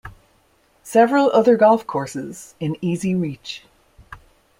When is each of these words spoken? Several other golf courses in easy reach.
Several 0.81 1.29
other 1.31 1.55
golf 1.55 1.85
courses 1.85 2.55
in 2.59 2.75
easy 2.81 3.13
reach. 3.13 3.65